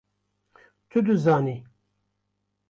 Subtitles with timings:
[0.89, 1.57] Tu dizanî!